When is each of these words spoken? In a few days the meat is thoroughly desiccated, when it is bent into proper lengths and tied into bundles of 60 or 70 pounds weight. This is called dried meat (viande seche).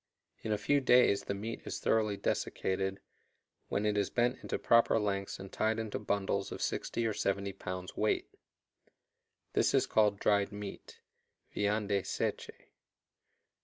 In 0.41 0.51
a 0.51 0.57
few 0.57 0.81
days 0.81 1.25
the 1.25 1.35
meat 1.35 1.61
is 1.63 1.79
thoroughly 1.79 2.17
desiccated, 2.17 2.99
when 3.67 3.85
it 3.85 3.95
is 3.99 4.09
bent 4.09 4.39
into 4.41 4.57
proper 4.57 4.97
lengths 4.99 5.37
and 5.37 5.51
tied 5.51 5.77
into 5.77 5.99
bundles 5.99 6.51
of 6.51 6.59
60 6.59 7.05
or 7.05 7.13
70 7.13 7.53
pounds 7.53 7.95
weight. 7.95 8.27
This 9.53 9.75
is 9.75 9.85
called 9.85 10.19
dried 10.19 10.51
meat 10.51 11.01
(viande 11.55 12.03
seche). 12.03 12.49